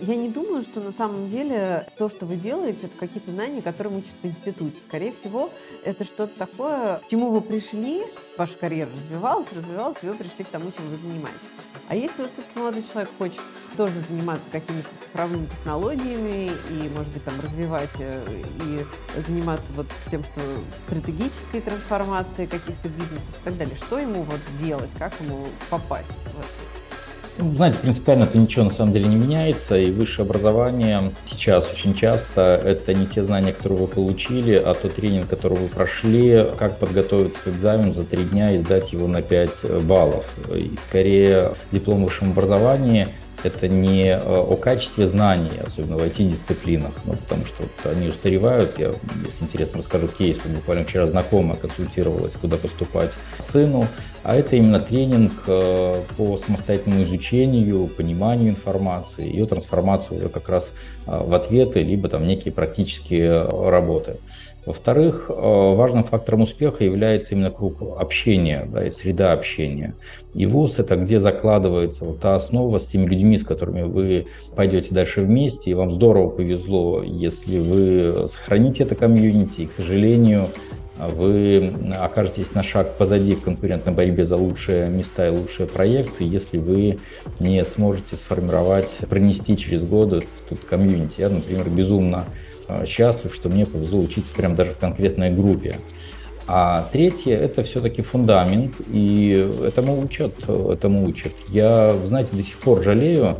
Я 0.00 0.16
не 0.16 0.28
думаю, 0.28 0.62
что 0.62 0.80
на 0.80 0.90
самом 0.90 1.30
деле 1.30 1.86
то, 1.96 2.08
что 2.08 2.26
вы 2.26 2.34
делаете, 2.34 2.78
это 2.82 2.92
какие-то 2.98 3.30
знания, 3.30 3.62
которые 3.62 3.98
учат 3.98 4.10
в 4.20 4.26
институте. 4.26 4.76
Скорее 4.88 5.12
всего, 5.12 5.50
это 5.84 6.04
что-то 6.04 6.36
такое, 6.36 6.96
к 6.98 7.08
чему 7.08 7.30
вы 7.30 7.40
пришли, 7.40 8.02
ваша 8.36 8.54
карьера 8.60 8.88
развивалась, 8.96 9.46
развивалась, 9.54 9.98
и 10.02 10.06
вы 10.06 10.14
пришли 10.14 10.44
к 10.44 10.48
тому, 10.48 10.72
чем 10.76 10.88
вы 10.88 10.96
занимаетесь. 10.96 11.38
А 11.88 11.94
если 11.94 12.22
вот 12.22 12.32
все-таки 12.32 12.58
молодой 12.58 12.84
человек 12.90 13.10
хочет 13.18 13.40
тоже 13.76 13.94
заниматься 14.08 14.44
какими-то 14.50 14.88
цифровыми 15.04 15.46
технологиями 15.46 16.50
и, 16.70 16.88
может 16.94 17.12
быть, 17.12 17.24
там 17.24 17.34
развивать 17.42 17.90
э, 17.98 18.42
и 18.64 19.20
заниматься 19.26 19.66
вот 19.74 19.86
тем, 20.10 20.22
что 20.24 20.40
стратегической 20.86 21.60
трансформацией 21.60 22.48
каких-то 22.48 22.88
бизнесов 22.88 23.30
и 23.40 23.44
так 23.44 23.56
далее, 23.56 23.76
что 23.76 23.98
ему 23.98 24.22
вот 24.22 24.40
делать, 24.58 24.90
как 24.98 25.12
ему 25.20 25.46
попасть 25.70 26.08
в 26.08 26.38
это? 26.38 26.81
Ну, 27.38 27.54
знаете, 27.54 27.78
принципиально 27.78 28.24
это 28.24 28.36
ничего 28.36 28.66
на 28.66 28.70
самом 28.70 28.92
деле 28.92 29.06
не 29.06 29.16
меняется, 29.16 29.78
и 29.78 29.90
высшее 29.90 30.26
образование 30.26 31.12
сейчас 31.24 31.70
очень 31.72 31.94
часто 31.94 32.60
это 32.62 32.92
не 32.92 33.06
те 33.06 33.24
знания, 33.24 33.52
которые 33.52 33.80
вы 33.80 33.86
получили, 33.86 34.54
а 34.54 34.74
тот 34.74 34.94
тренинг, 34.94 35.30
который 35.30 35.56
вы 35.56 35.68
прошли, 35.68 36.46
как 36.58 36.76
подготовиться 36.76 37.38
к 37.40 37.48
экзамену 37.48 37.94
за 37.94 38.04
три 38.04 38.24
дня 38.24 38.54
и 38.54 38.58
сдать 38.58 38.92
его 38.92 39.08
на 39.08 39.22
5 39.22 39.82
баллов. 39.82 40.26
И 40.54 40.72
скорее 40.80 41.54
диплом 41.70 42.02
в 42.02 42.04
высшем 42.04 42.32
образовании 42.32 43.08
это 43.44 43.68
не 43.68 44.08
э, 44.08 44.20
о 44.20 44.56
качестве 44.56 45.06
знаний, 45.06 45.52
особенно 45.64 45.96
в 45.96 46.02
IT-дисциплинах, 46.02 46.92
ну, 47.04 47.14
потому 47.14 47.46
что 47.46 47.62
вот 47.62 47.92
они 47.92 48.08
устаревают. 48.08 48.78
Я, 48.78 48.94
если 49.24 49.44
интересно, 49.44 49.78
расскажу 49.78 50.08
кейс. 50.08 50.38
Буквально 50.44 50.84
вчера 50.84 51.06
знакомая 51.06 51.56
консультировалась, 51.56 52.32
куда 52.34 52.56
поступать 52.56 53.12
сыну. 53.40 53.86
А 54.22 54.36
это 54.36 54.56
именно 54.56 54.80
тренинг 54.80 55.32
э, 55.46 56.02
по 56.16 56.38
самостоятельному 56.38 57.02
изучению, 57.04 57.88
пониманию 57.88 58.50
информации, 58.50 59.26
ее 59.26 59.46
трансформацию 59.46 60.18
уже 60.18 60.28
как 60.28 60.48
раз 60.48 60.70
э, 61.06 61.22
в 61.24 61.34
ответы, 61.34 61.80
либо 61.80 62.08
там 62.08 62.26
некие 62.26 62.52
практические 62.52 63.48
работы. 63.48 64.16
Во-вторых, 64.64 65.26
э, 65.28 65.32
важным 65.32 66.04
фактором 66.04 66.42
успеха 66.42 66.84
является 66.84 67.34
именно 67.34 67.50
круг 67.50 67.82
общения, 67.98 68.68
да, 68.72 68.86
и 68.86 68.90
среда 68.90 69.32
общения. 69.32 69.94
И 70.34 70.46
ВУЗ– 70.46 70.74
это 70.78 70.94
где 70.96 71.18
закладывается 71.18 72.04
вот 72.04 72.20
та 72.20 72.36
основа 72.36 72.78
с 72.78 72.86
теми 72.86 73.06
людьми, 73.06 73.38
с 73.38 73.44
которыми 73.44 73.82
вы 73.82 74.26
пойдете 74.54 74.94
дальше 74.94 75.22
вместе, 75.22 75.70
и 75.70 75.74
вам 75.74 75.90
здорово 75.90 76.28
повезло, 76.28 77.02
если 77.02 77.58
вы 77.58 78.28
сохраните 78.28 78.84
это 78.84 78.94
комьюнити, 78.94 79.62
и, 79.62 79.66
к 79.66 79.72
сожалению, 79.72 80.46
вы 80.96 81.72
окажетесь 82.00 82.54
на 82.54 82.62
шаг 82.62 82.96
позади 82.96 83.34
в 83.34 83.42
конкурентной 83.42 83.92
борьбе 83.92 84.26
за 84.26 84.36
лучшие 84.36 84.88
места 84.88 85.26
и 85.26 85.30
лучшие 85.30 85.66
проекты, 85.66 86.24
если 86.24 86.58
вы 86.58 86.98
не 87.40 87.64
сможете 87.64 88.14
сформировать, 88.14 88.98
пронести 89.08 89.56
через 89.56 89.82
годы 89.82 90.22
тут 90.48 90.60
комьюнити. 90.60 91.20
Я, 91.20 91.30
например, 91.30 91.68
безумно 91.68 92.26
счастлив, 92.86 93.34
что 93.34 93.48
мне 93.48 93.66
повезло 93.66 94.00
учиться 94.00 94.32
прям 94.34 94.54
даже 94.54 94.72
в 94.72 94.78
конкретной 94.78 95.30
группе. 95.30 95.76
А 96.46 96.88
третье– 96.92 97.36
это 97.38 97.62
все-таки 97.62 98.02
фундамент, 98.02 98.74
и 98.88 99.48
этому 99.64 100.02
учат, 100.02 100.34
этому 100.48 101.06
учат. 101.06 101.32
Я, 101.48 101.94
знаете, 101.94 102.30
до 102.32 102.42
сих 102.42 102.56
пор 102.58 102.82
жалею, 102.82 103.38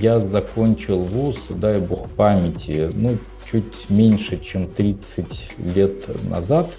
я 0.00 0.20
закончил 0.20 1.00
вуз, 1.00 1.36
дай 1.50 1.78
бог 1.80 2.08
памяти, 2.10 2.90
ну, 2.94 3.16
чуть 3.50 3.90
меньше, 3.90 4.38
чем 4.38 4.68
30 4.68 5.52
лет 5.74 6.28
назад, 6.30 6.70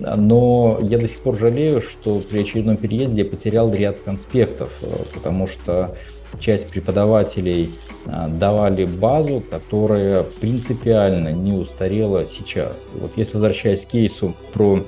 но 0.00 0.78
я 0.82 0.98
до 0.98 1.08
сих 1.08 1.18
пор 1.18 1.36
жалею, 1.36 1.80
что 1.80 2.20
при 2.20 2.40
очередном 2.40 2.76
переезде 2.76 3.22
я 3.22 3.28
потерял 3.28 3.72
ряд 3.72 3.98
конспектов, 4.04 4.72
э, 4.82 4.86
потому 5.12 5.46
что 5.46 5.96
часть 6.40 6.68
преподавателей 6.68 7.70
а, 8.06 8.28
давали 8.28 8.84
базу, 8.84 9.42
которая 9.50 10.24
принципиально 10.40 11.32
не 11.32 11.52
устарела 11.52 12.26
сейчас. 12.26 12.90
вот 12.94 13.12
если 13.16 13.34
возвращаясь 13.34 13.84
к 13.84 13.90
кейсу 13.90 14.34
про 14.52 14.84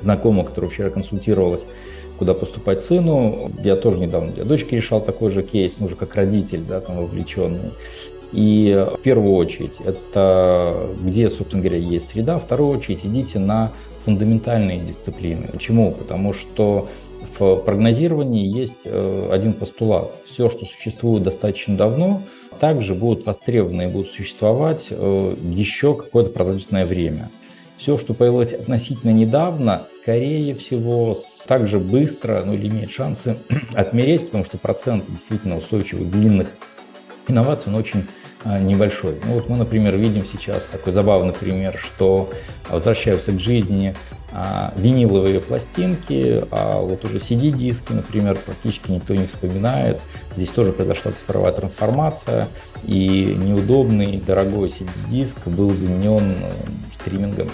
знакомую, 0.00 0.44
которая 0.44 0.70
вчера 0.70 0.90
консультировалась, 0.90 1.64
куда 2.18 2.34
поступать 2.34 2.82
сыну, 2.82 3.50
я 3.62 3.76
тоже 3.76 3.98
недавно 3.98 4.32
для 4.32 4.44
дочки 4.44 4.74
решал 4.74 5.00
такой 5.00 5.30
же 5.30 5.42
кейс, 5.42 5.74
ну 5.78 5.86
уже 5.86 5.96
как 5.96 6.14
родитель, 6.14 6.62
да, 6.62 6.80
там 6.80 6.98
вовлеченный. 6.98 7.72
И 8.32 8.86
в 8.96 9.00
первую 9.00 9.34
очередь 9.34 9.76
это 9.84 10.88
где, 11.02 11.28
собственно 11.28 11.62
говоря, 11.62 11.78
есть 11.78 12.10
среда, 12.10 12.38
в 12.38 12.44
вторую 12.44 12.70
очередь 12.70 13.04
идите 13.04 13.38
на 13.38 13.72
фундаментальные 14.04 14.80
дисциплины. 14.80 15.48
Почему? 15.52 15.92
Потому 15.92 16.32
что 16.32 16.88
в 17.38 17.56
прогнозировании 17.56 18.46
есть 18.46 18.82
э, 18.84 19.28
один 19.30 19.52
постулат. 19.52 20.10
Все, 20.26 20.48
что 20.48 20.66
существует 20.66 21.22
достаточно 21.22 21.76
давно, 21.76 22.22
также 22.60 22.94
будут 22.94 23.26
востребованы 23.26 23.84
и 23.84 23.86
будут 23.86 24.10
существовать 24.10 24.88
э, 24.90 25.36
еще 25.42 25.94
какое-то 25.94 26.30
продолжительное 26.30 26.86
время. 26.86 27.30
Все, 27.76 27.98
что 27.98 28.14
появилось 28.14 28.52
относительно 28.52 29.10
недавно, 29.10 29.82
скорее 29.88 30.54
всего, 30.54 31.16
также 31.46 31.78
быстро, 31.78 32.44
ну 32.46 32.54
или 32.54 32.68
имеет 32.68 32.90
шансы 32.90 33.36
отмереть, 33.74 34.26
потому 34.26 34.44
что 34.44 34.58
процент 34.58 35.04
действительно 35.08 35.56
устойчивых 35.56 36.10
длинных 36.10 36.48
инноваций, 37.26 37.72
он 37.72 37.78
очень 37.78 38.06
небольшой. 38.44 39.20
Ну 39.24 39.34
вот 39.34 39.48
мы, 39.48 39.56
например, 39.56 39.96
видим 39.96 40.24
сейчас 40.24 40.64
такой 40.66 40.92
забавный 40.92 41.32
пример, 41.32 41.78
что 41.78 42.30
возвращаются 42.68 43.32
к 43.32 43.40
жизни 43.40 43.94
а, 44.32 44.72
виниловые 44.76 45.40
пластинки, 45.40 46.42
а 46.50 46.80
вот 46.80 47.04
уже 47.04 47.18
CD-диски, 47.18 47.92
например, 47.92 48.36
практически 48.36 48.90
никто 48.90 49.14
не 49.14 49.26
вспоминает. 49.26 50.00
Здесь 50.36 50.48
тоже 50.48 50.72
произошла 50.72 51.12
цифровая 51.12 51.52
трансформация, 51.52 52.48
и 52.84 53.36
неудобный, 53.38 54.18
дорогой 54.18 54.68
CD-диск 54.68 55.46
был 55.46 55.70
заменен 55.70 56.36
э, 56.40 56.52
стримингом. 57.00 57.50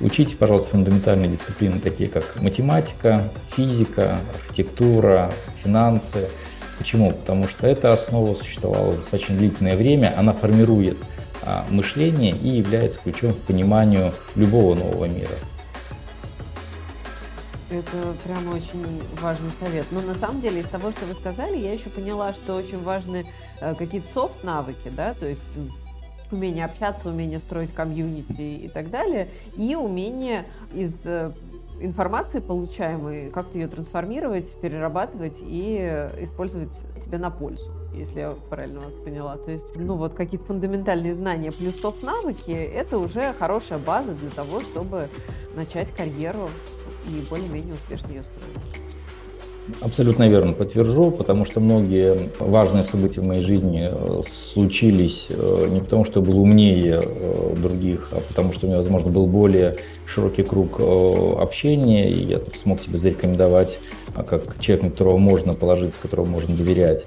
Учите, 0.00 0.34
пожалуйста, 0.34 0.70
фундаментальные 0.70 1.30
дисциплины, 1.30 1.78
такие 1.78 2.08
как 2.08 2.40
математика, 2.40 3.30
физика, 3.54 4.18
архитектура, 4.34 5.30
финансы– 5.62 6.28
Почему? 6.78 7.12
Потому 7.12 7.46
что 7.46 7.66
эта 7.66 7.90
основа 7.90 8.34
существовала 8.34 8.96
достаточно 8.96 9.36
длительное 9.36 9.76
время, 9.76 10.14
она 10.16 10.32
формирует 10.32 10.96
а, 11.42 11.64
мышление 11.70 12.36
и 12.36 12.48
является 12.48 12.98
ключом 12.98 13.34
к 13.34 13.38
пониманию 13.38 14.12
любого 14.34 14.74
нового 14.74 15.06
мира. 15.06 15.34
Это 17.70 18.14
прям 18.24 18.48
очень 18.52 19.02
важный 19.20 19.50
совет. 19.58 19.86
Но 19.90 20.02
на 20.02 20.14
самом 20.14 20.42
деле 20.42 20.60
из 20.60 20.68
того, 20.68 20.92
что 20.92 21.06
вы 21.06 21.14
сказали, 21.14 21.56
я 21.56 21.72
еще 21.72 21.88
поняла, 21.88 22.34
что 22.34 22.54
очень 22.54 22.82
важны 22.82 23.26
э, 23.60 23.74
какие-то 23.74 24.06
софт-навыки, 24.12 24.90
да, 24.94 25.14
то 25.14 25.26
есть 25.26 25.40
умение 26.32 26.64
общаться, 26.64 27.08
умение 27.08 27.40
строить 27.40 27.72
комьюнити 27.72 28.40
и 28.40 28.68
так 28.68 28.90
далее, 28.90 29.28
и 29.56 29.74
умение 29.74 30.46
из 30.74 30.92
э, 31.04 31.32
информации 31.80 32.40
получаемой, 32.40 33.30
как-то 33.30 33.58
ее 33.58 33.68
трансформировать, 33.68 34.52
перерабатывать 34.60 35.36
и 35.40 35.76
использовать 36.20 36.72
себе 37.04 37.18
на 37.18 37.30
пользу, 37.30 37.70
если 37.94 38.20
я 38.20 38.34
правильно 38.48 38.80
вас 38.80 38.92
поняла. 39.04 39.36
То 39.36 39.50
есть, 39.50 39.76
ну 39.76 39.96
вот 39.96 40.14
какие-то 40.14 40.46
фундаментальные 40.46 41.14
знания 41.14 41.52
плюс 41.52 41.80
софт-навыки, 41.80 42.50
это 42.50 42.98
уже 42.98 43.32
хорошая 43.34 43.78
база 43.78 44.14
для 44.14 44.30
того, 44.30 44.60
чтобы 44.60 45.08
начать 45.54 45.90
карьеру 45.90 46.48
и 47.08 47.24
более-менее 47.28 47.74
успешно 47.74 48.08
ее 48.08 48.22
строить. 48.24 48.91
Абсолютно 49.80 50.28
верно, 50.28 50.52
подтвержу, 50.52 51.12
потому 51.12 51.44
что 51.44 51.60
многие 51.60 52.18
важные 52.40 52.82
события 52.82 53.20
в 53.20 53.26
моей 53.26 53.44
жизни 53.44 53.88
э, 53.92 54.22
случились 54.52 55.28
э, 55.30 55.68
не 55.70 55.80
потому, 55.80 56.04
что 56.04 56.20
я 56.20 56.26
был 56.26 56.40
умнее 56.40 57.00
э, 57.04 57.54
других, 57.56 58.08
а 58.10 58.20
потому 58.26 58.52
что 58.52 58.66
у 58.66 58.68
меня, 58.68 58.78
возможно, 58.78 59.10
был 59.10 59.26
более 59.26 59.76
широкий 60.12 60.42
круг 60.42 60.80
общения, 61.38 62.10
и 62.10 62.24
я 62.24 62.40
смог 62.62 62.80
себе 62.80 62.98
зарекомендовать 62.98 63.78
как 64.14 64.60
человек, 64.60 64.84
на 64.84 64.90
которого 64.90 65.16
можно 65.16 65.54
положиться, 65.54 65.98
которому 66.00 66.32
можно 66.32 66.54
доверять. 66.54 67.04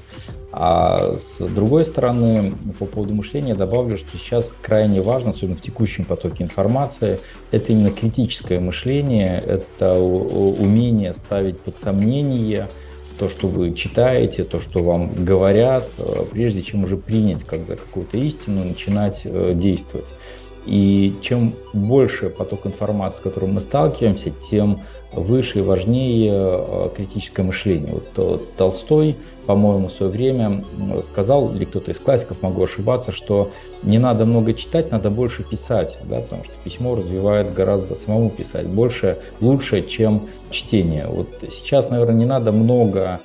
А 0.57 1.17
с 1.17 1.43
другой 1.43 1.83
стороны, 1.83 2.53
по 2.79 2.85
поводу 2.85 3.13
мышления 3.13 3.55
добавлю, 3.55 3.97
что 3.97 4.17
сейчас 4.17 4.55
крайне 4.61 5.01
важно, 5.01 5.31
особенно 5.31 5.57
в 5.57 5.61
текущем 5.61 6.05
потоке 6.05 6.45
информации, 6.45 7.19
это 7.51 7.73
именно 7.73 7.91
критическое 7.91 8.61
мышление, 8.61 9.43
это 9.45 9.99
умение 9.99 11.13
ставить 11.13 11.59
под 11.59 11.75
сомнение 11.75 12.69
то, 13.19 13.29
что 13.29 13.47
вы 13.47 13.73
читаете, 13.73 14.43
то, 14.43 14.61
что 14.61 14.83
вам 14.83 15.09
говорят, 15.09 15.87
э, 15.97 16.25
прежде 16.31 16.61
чем 16.61 16.83
уже 16.83 16.97
принять 16.97 17.43
как 17.43 17.65
за 17.65 17.75
какую-то 17.75 18.17
истину, 18.17 18.63
начинать 18.63 19.21
э, 19.25 19.53
действовать. 19.55 20.13
И 20.65 21.15
чем 21.21 21.53
больше 21.73 22.29
поток 22.29 22.65
информации, 22.65 23.19
с 23.19 23.21
которым 23.21 23.53
мы 23.53 23.59
сталкиваемся, 23.59 24.31
тем 24.49 24.81
выше 25.13 25.59
и 25.59 25.61
важнее 25.61 26.33
э, 26.33 26.89
критическое 26.95 27.43
мышление. 27.43 27.93
Вот 27.93 28.07
э, 28.17 28.39
Толстой, 28.57 29.15
по-моему, 29.45 29.87
в 29.87 29.91
свое 29.91 30.11
время 30.11 30.65
сказал, 31.03 31.53
или 31.53 31.65
кто-то 31.65 31.91
из 31.91 31.99
классиков, 31.99 32.41
могу 32.41 32.63
ошибаться, 32.63 33.11
что 33.11 33.51
не 33.83 33.97
надо 33.97 34.25
много 34.25 34.53
читать, 34.53 34.91
надо 34.91 35.09
больше 35.09 35.43
писать, 35.43 35.97
да, 36.03 36.19
потому 36.19 36.43
что 36.43 36.53
письмо 36.63 36.95
развивает 36.95 37.53
гораздо 37.53 37.95
самому 37.95 38.29
писать 38.29 38.67
больше, 38.67 39.19
лучше, 39.39 39.83
чем 39.83 40.27
чтение. 40.49 41.07
Вот 41.07 41.29
сейчас, 41.51 41.89
наверное, 41.89 42.15
не 42.15 42.25
надо 42.25 42.51
много 42.51 43.21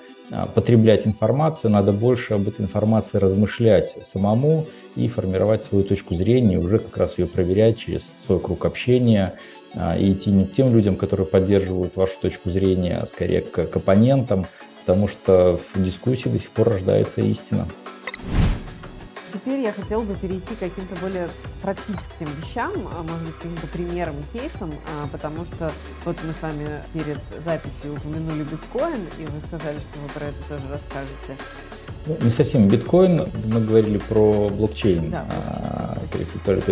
потреблять 0.55 1.07
информацию, 1.07 1.71
надо 1.71 1.93
больше 1.93 2.35
об 2.35 2.47
этой 2.49 2.63
информации 2.63 3.19
размышлять 3.19 3.97
самому 4.03 4.67
и 4.97 5.09
формировать 5.09 5.63
свою 5.63 5.85
точку 5.85 6.15
зрения, 6.15 6.59
уже 6.59 6.79
как 6.79 6.97
раз 6.97 7.19
ее 7.19 7.27
проверять 7.27 7.79
через 7.79 8.03
свой 8.19 8.41
круг 8.41 8.65
общения, 8.65 9.35
а, 9.75 9.97
и 9.97 10.13
идти 10.13 10.31
не 10.31 10.47
к 10.47 10.53
тем 10.53 10.75
людям, 10.75 10.97
которые 10.97 11.27
поддерживают 11.27 11.97
вашу 11.97 12.15
точку 12.21 12.51
зрения, 12.51 12.99
а 12.99 13.07
скорее 13.07 13.41
к, 13.41 13.67
к 13.67 13.77
оппонентам, 13.77 14.47
потому 14.85 15.09
что 15.09 15.61
в 15.73 15.83
дискуссии 15.83 16.29
до 16.29 16.39
сих 16.39 16.51
пор 16.51 16.71
рождается 16.71 17.21
истина. 17.21 17.69
Теперь 19.33 19.61
я 19.61 19.73
хотела 19.73 20.03
бы 20.03 20.15
перейти 20.15 20.55
к 20.55 20.59
каким-то 20.59 20.97
более 20.97 21.29
практическим 21.63 22.29
вещам, 22.43 22.73
а, 22.93 23.03
может 23.03 23.27
быть, 23.27 23.37
каким-то 23.37 23.67
примерам, 23.69 24.17
кейсам, 24.33 24.73
а, 24.89 25.07
потому 25.09 25.45
что 25.45 25.73
вот 26.05 26.17
мы 26.25 26.33
с 26.33 26.43
вами 26.43 26.83
перед 26.93 27.19
записью 27.45 27.95
упомянули 27.97 28.43
биткоин, 28.45 29.07
и 29.19 29.27
вы 29.27 29.41
сказали, 29.47 29.79
что 29.79 30.01
вы 30.01 30.09
про 30.09 30.27
это 30.27 30.39
тоже 30.49 30.63
расскажете. 30.71 31.37
Ну, 32.07 32.17
не 32.23 32.31
совсем 32.31 32.69
биткоин, 32.69 33.29
мы 33.45 33.61
говорили 33.61 33.99
про 33.99 34.49
блокчейн, 34.49 35.11
да, 35.11 35.25
блокчейн. 35.25 35.45
А, 35.45 35.99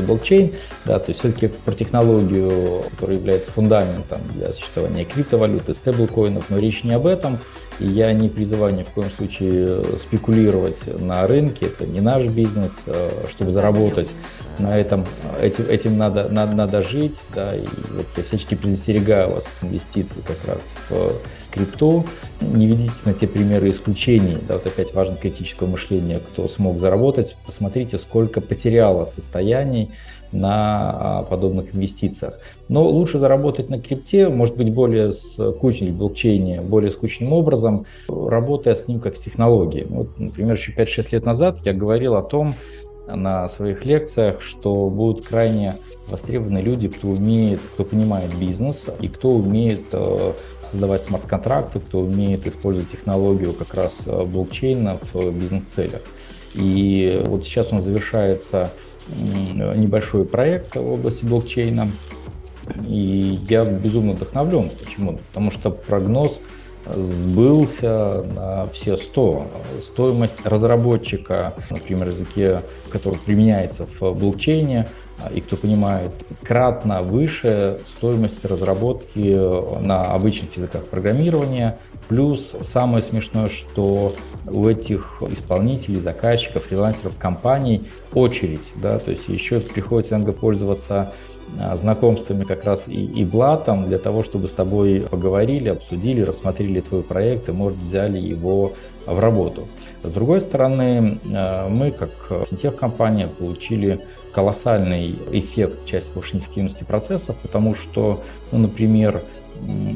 блокчейн, 0.02 0.54
да, 0.85 0.99
то 0.99 1.11
есть 1.11 1.21
все-таки 1.21 1.49
про 1.49 1.73
технологию, 1.73 2.85
которая 2.90 3.16
является 3.16 3.50
фундаментом 3.50 4.21
для 4.35 4.52
существования 4.52 5.04
криптовалюты, 5.04 5.75
стейблкоинов, 5.75 6.50
но 6.50 6.59
речь 6.59 6.85
не 6.85 6.92
об 6.92 7.07
этом, 7.07 7.38
и 7.80 7.87
я 7.87 8.12
не 8.12 8.28
призываю 8.28 8.75
ни 8.75 8.83
в 8.83 8.88
коем 8.88 9.11
случае 9.11 9.83
спекулировать 9.99 10.83
на 11.00 11.26
рынке, 11.26 11.66
это 11.66 11.87
не 11.87 12.00
наш 12.00 12.26
бизнес, 12.26 12.76
э, 12.87 13.26
чтобы 13.30 13.50
заработать. 13.50 14.11
На 14.59 14.76
этом, 14.76 15.07
этим, 15.40 15.66
этим 15.68 15.97
надо, 15.97 16.28
надо, 16.28 16.52
надо 16.54 16.83
жить, 16.83 17.21
да, 17.33 17.54
и 17.54 17.61
вот 17.61 18.07
я 18.16 18.25
всячески 18.25 18.57
предостерегаю 18.57 19.30
вас 19.30 19.45
от 19.45 19.68
инвестиций 19.68 20.21
как 20.26 20.45
раз 20.45 20.75
в 20.90 21.12
крипту. 21.52 22.04
Не 22.40 22.66
ведитесь 22.66 23.04
на 23.04 23.14
те 23.14 23.28
примеры 23.28 23.71
исключений, 23.71 24.38
да, 24.49 24.54
вот 24.54 24.66
опять 24.66 24.92
важно 24.95 25.14
критическое 25.14 25.66
мышление, 25.66 26.18
кто 26.18 26.49
смог 26.49 26.80
заработать, 26.80 27.37
посмотрите, 27.47 27.99
сколько 27.99 28.40
потеряло 28.40 29.04
состояний 29.28 29.90
на 30.32 30.90
а, 30.90 31.23
подобных 31.23 31.75
инвестициях. 31.75 32.38
Но 32.68 32.87
лучше 32.88 33.18
заработать 33.18 33.70
на 33.70 33.80
крипте, 33.80 34.28
может 34.28 34.56
быть, 34.56 34.73
более 34.73 35.12
скучным, 35.12 35.97
блокчейне, 35.97 36.61
более 36.61 36.90
скучным 36.90 37.32
образом, 37.32 37.87
работая 38.08 38.75
с 38.75 38.88
ним 38.88 39.00
как 39.00 39.16
с 39.16 39.20
технологией. 39.20 39.87
Вот, 39.88 40.18
например, 40.18 40.56
еще 40.56 40.73
5-6 40.73 41.08
лет 41.12 41.25
назад 41.25 41.58
я 41.64 41.73
говорил 41.73 42.14
о 42.14 42.23
том, 42.23 42.54
на 43.14 43.49
своих 43.49 43.87
лекциях, 43.87 44.42
что 44.42 44.90
будут 44.90 45.26
крайне 45.26 45.76
востребованы 46.08 46.58
люди, 46.58 46.88
кто 46.88 47.08
умеет, 47.08 47.61
кто 47.61 47.85
понимает 47.85 48.30
бизнес 48.38 48.85
и 49.00 49.08
кто 49.08 49.30
умеет 49.30 49.87
э, 49.92 50.32
создавать 50.62 51.04
смарт-контракты, 51.04 51.80
кто 51.80 52.00
умеет 52.00 52.47
использовать 52.47 52.90
технологию 52.90 53.54
как 53.54 53.73
раз 53.73 54.00
э, 54.04 54.25
блокчейна 54.25 54.99
в 55.14 55.32
бизнес-целях. 55.32 56.02
И 56.54 57.23
вот 57.26 57.44
сейчас 57.44 57.73
он 57.73 57.82
завершается 57.82 58.70
небольшой 59.17 60.25
проект 60.25 60.77
в 60.77 60.93
области 60.93 61.25
блокчейна. 61.25 61.88
И 62.87 63.41
я 63.49 63.65
безумно 63.65 64.12
вдохновлен. 64.12 64.71
Почему? 64.83 65.19
Потому 65.29 65.50
что 65.50 65.71
прогноз 65.71 66.41
сбылся 66.87 68.23
на 68.35 68.67
все 68.69 68.97
100. 68.97 69.47
Стоимость 69.83 70.45
разработчика, 70.45 71.55
например, 71.71 72.09
языке, 72.09 72.62
который 72.91 73.19
применяется 73.19 73.87
в 74.00 74.12
блокчейне, 74.19 74.87
и 75.33 75.41
кто 75.41 75.57
понимает, 75.57 76.13
кратно 76.43 77.03
выше 77.03 77.81
стоимости 77.87 78.47
разработки 78.47 79.81
на 79.81 80.13
обычных 80.13 80.57
языках 80.57 80.85
программирования. 80.87 81.78
Плюс 82.09 82.54
самое 82.63 83.02
смешное, 83.02 83.49
что 83.49 84.15
у 84.47 84.69
этих 84.69 85.23
исполнителей, 85.31 86.00
заказчиков, 86.00 86.65
фрилансеров, 86.65 87.17
компаний 87.19 87.89
очередь, 88.13 88.73
да, 88.76 88.99
то 88.99 89.11
есть 89.11 89.28
еще 89.28 89.61
приходится 89.61 90.15
иногда 90.15 90.33
пользоваться 90.33 90.95
а, 91.00 91.13
знакомствами 91.75 92.45
как 92.45 92.65
раз 92.65 92.89
и, 92.89 93.04
и 93.04 93.25
блатом 93.25 93.89
для 93.89 93.99
того, 93.99 94.23
чтобы 94.23 94.49
с 94.49 94.52
тобой 94.52 95.06
поговорили, 95.11 95.69
обсудили, 95.69 96.23
рассмотрели 96.23 96.80
твой 96.80 97.02
проект 97.02 97.49
и, 97.49 97.52
может, 97.52 97.78
взяли 97.78 98.19
его 98.19 98.73
в 99.06 99.19
работу. 99.19 99.69
С 100.02 100.13
другой 100.13 100.41
стороны, 100.41 101.19
а, 101.32 101.69
мы, 101.69 101.91
как 101.91 102.11
финтех-компания, 102.49 103.28
получили 103.28 104.00
колоссальный 104.32 105.19
эффект 105.32 105.82
в 105.82 105.87
части 105.87 106.11
повышения 106.11 106.39
процессов, 106.87 107.37
потому 107.43 107.75
что, 107.75 108.23
ну, 108.52 108.58
например, 108.58 109.23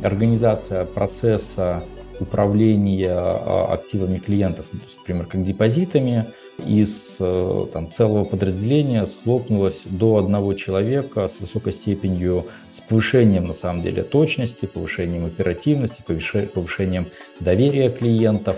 организация 0.03 0.85
процесса 0.85 1.85
управления 2.23 3.13
а, 3.13 3.69
активами 3.73 4.19
клиентов, 4.19 4.67
например, 4.99 5.27
как 5.27 5.45
депозитами– 5.45 6.27
из 6.59 7.17
э, 7.19 7.67
там, 7.73 7.91
целого 7.91 8.25
подразделения 8.25 9.07
схлопнулось 9.07 9.83
до 9.85 10.19
одного 10.19 10.55
человека 10.55 11.29
с 11.29 11.41
высокой 11.41 11.73
степенью, 11.73 12.47
с 12.73 12.81
повышением 12.81 13.47
на 13.47 13.53
самом 13.53 13.83
деле 13.83 14.03
точности, 14.03 14.67
повышением 14.67 15.27
оперативности, 15.27 16.03
повышением 16.03 17.07
доверия 17.41 17.91
клиентов 17.91 18.57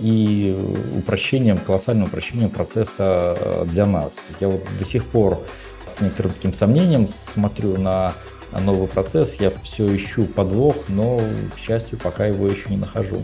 и 0.00 0.56
упрощением, 0.98 1.58
колоссальным 1.58 2.08
упрощением 2.08 2.50
процесса 2.50 3.36
э, 3.38 3.64
для 3.66 3.86
нас. 3.86 4.16
Я 4.40 4.48
вот 4.48 4.62
до 4.78 4.84
сих 4.84 5.04
пор 5.06 5.42
с 5.86 6.00
некоторым 6.00 6.32
таким 6.32 6.52
сомнением 6.52 7.06
смотрю 7.06 7.78
на 7.78 8.12
новый 8.52 8.88
процесс, 8.88 9.34
я 9.40 9.50
все 9.62 9.94
ищу 9.94 10.24
подвох, 10.24 10.76
но, 10.88 11.20
к 11.54 11.58
счастью, 11.58 11.98
пока 11.98 12.26
его 12.26 12.46
еще 12.46 12.68
не 12.68 12.76
нахожу. 12.76 13.22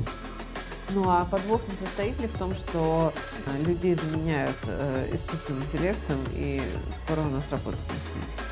Ну 0.94 1.04
а 1.08 1.24
подвох 1.24 1.62
не 1.68 1.86
состоит 1.86 2.20
ли 2.20 2.26
в 2.26 2.38
том, 2.38 2.54
что 2.54 3.12
э, 3.46 3.66
людей 3.66 3.94
заменяют 3.94 4.56
э, 4.66 5.14
искусственным 5.14 5.62
интеллектом 5.62 6.18
и 6.34 6.60
скоро 7.04 7.20
у 7.20 7.30
нас 7.30 7.44
работать 7.50 7.80
не 7.88 8.00
станет? 8.00 8.42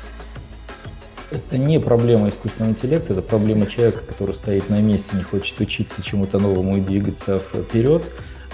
Это 1.31 1.57
не 1.57 1.79
проблема 1.79 2.29
искусственного 2.29 2.71
интеллекта, 2.71 3.13
это 3.13 3.21
проблема 3.21 3.67
человека, 3.67 4.03
который 4.05 4.33
стоит 4.33 4.69
на 4.69 4.81
месте, 4.81 5.15
не 5.15 5.23
хочет 5.23 5.59
учиться 5.59 6.01
чему-то 6.01 6.39
новому 6.39 6.77
и 6.77 6.81
двигаться 6.81 7.39
вперед. 7.39 8.03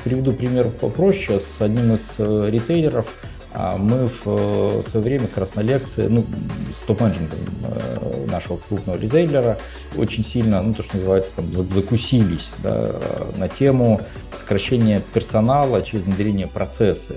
Приведу 0.03 0.31
пример 0.31 0.69
попроще. 0.69 1.39
С 1.39 1.61
одним 1.61 1.93
из 1.93 2.05
э, 2.17 2.49
ритейлеров 2.49 3.07
мы 3.53 4.07
в 4.07 4.21
э, 4.25 4.81
свое 4.83 5.03
время 5.03 5.27
как 5.27 5.37
раз 5.37 5.55
на 5.55 5.61
лекции, 5.61 6.07
ну, 6.07 6.25
с 6.73 6.85
топ-менеджментом 6.85 7.39
э, 7.63 8.25
нашего 8.29 8.57
крупного 8.57 8.97
ритейлера 8.97 9.57
очень 9.95 10.23
сильно, 10.25 10.61
ну, 10.61 10.73
то, 10.73 10.83
что 10.83 10.97
называется, 10.97 11.35
там, 11.35 11.53
закусились 11.53 12.49
да, 12.61 12.91
на 13.37 13.47
тему 13.47 14.01
сокращения 14.31 15.01
персонала 15.13 15.81
через 15.81 16.05
внедрение 16.05 16.47
процесса. 16.47 17.15